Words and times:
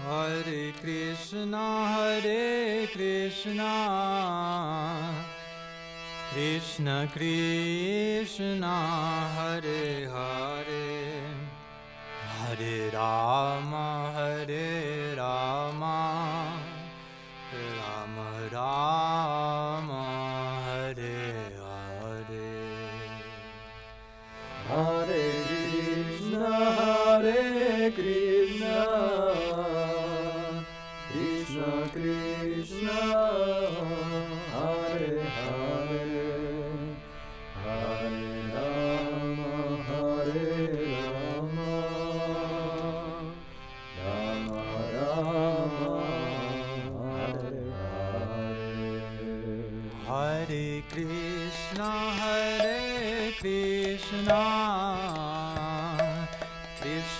Hare 0.00 0.72
Krishna 0.72 1.64
Hare 1.88 2.86
Krishna 2.86 3.72
Krishna 6.34 7.06
Krishna 7.06 8.76
Hare 9.36 10.04
Hare 10.12 10.86
Hare 12.38 12.88
Rama. 12.88 13.87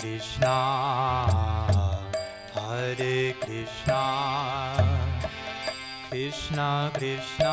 Krishna 0.00 0.46
Hare 2.56 3.34
Krishna 3.42 3.94
Krishna 6.10 6.66
Krishna 6.98 7.46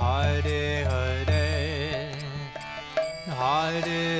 Hare 0.00 0.64
Hare 0.84 1.44
Hare 3.40 4.17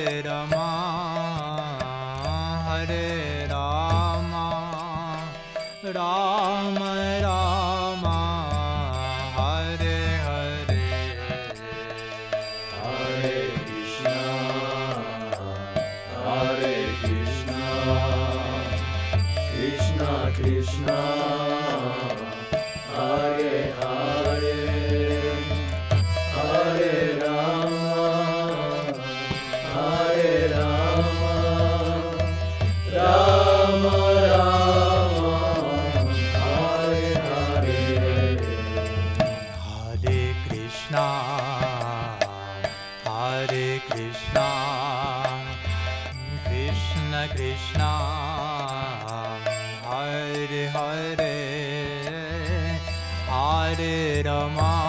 Hare 53.69 54.23
Rama 54.23 54.88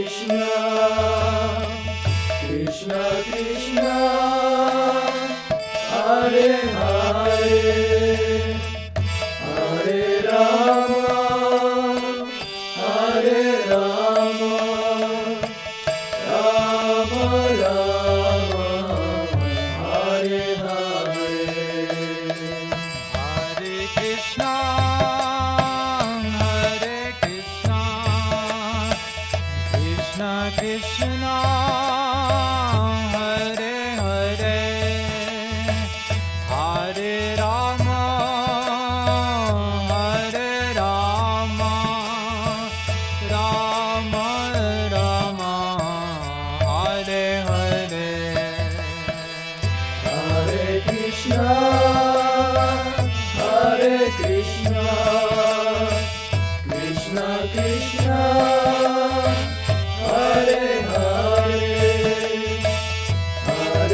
Krishna 0.00 0.48
Krishna 2.46 3.22
Krishna 3.26 3.92
Hare 5.90 6.56
Hare. 6.78 8.59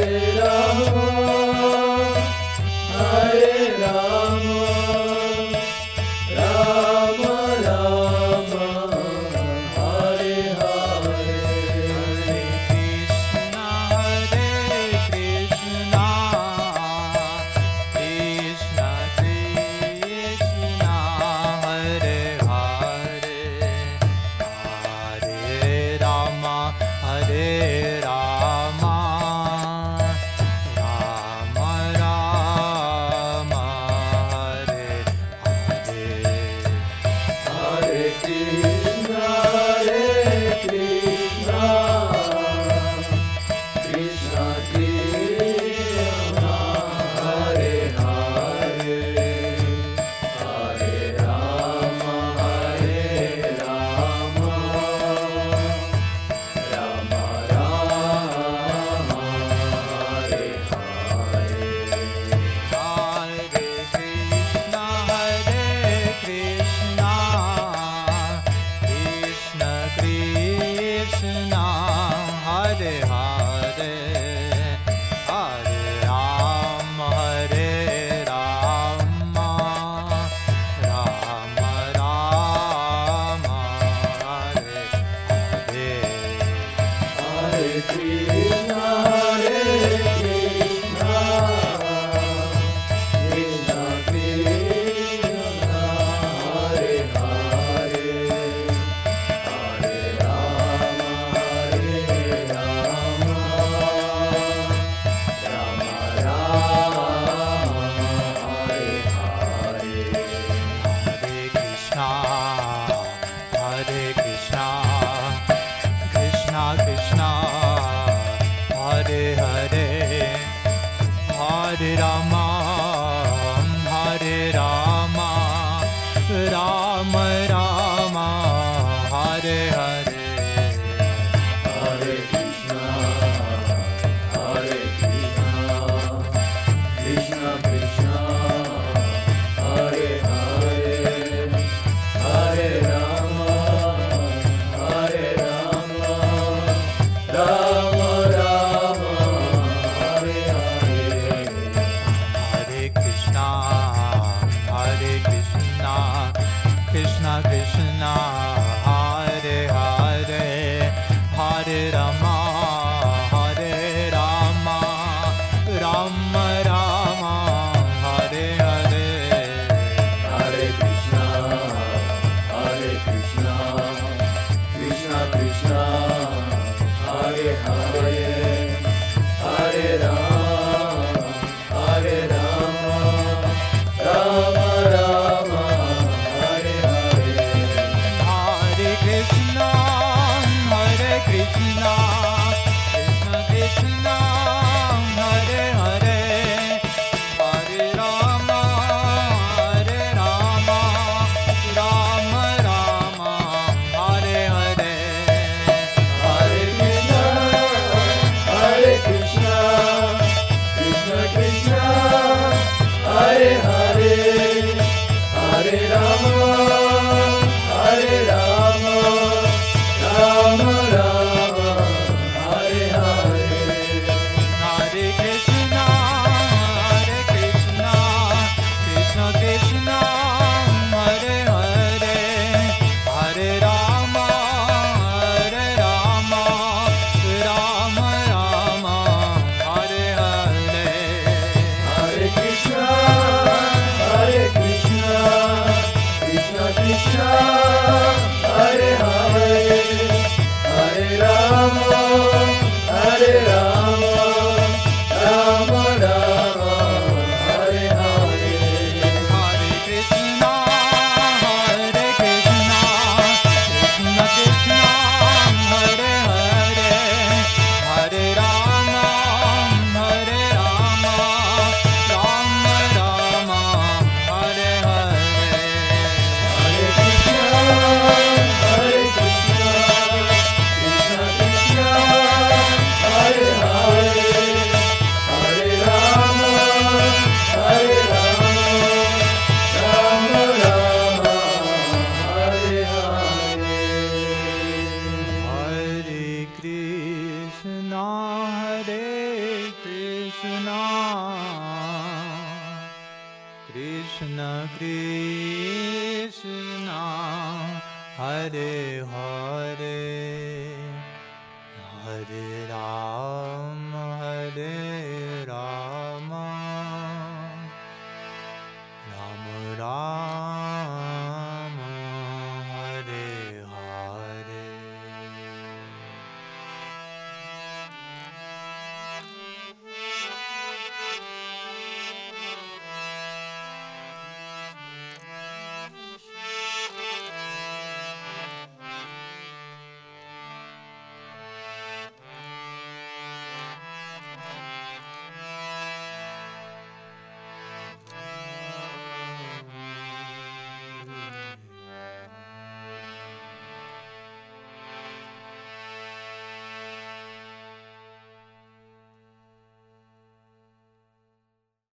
Rama, 0.07 0.93
Hare 2.93 3.77
Rama, 3.81 4.36